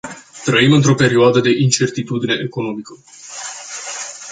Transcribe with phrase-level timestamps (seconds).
[0.43, 2.93] Trăim într-o perioadă de incertitudine economică.